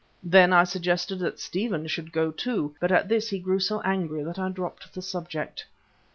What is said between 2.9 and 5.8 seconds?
at this he grew so angry that I dropped the subject.